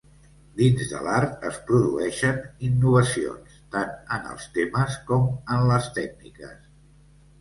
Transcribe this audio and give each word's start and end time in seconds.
Dins 0.59 0.85
de 0.91 1.01
l'art 1.07 1.43
es 1.49 1.59
produeixen 1.67 2.41
innovacions, 2.69 3.59
tant 3.77 3.93
en 4.17 4.27
els 4.33 4.49
temes 4.57 4.97
com 5.11 5.29
en 5.57 5.69
les 5.73 5.91
tècniques. 5.99 6.59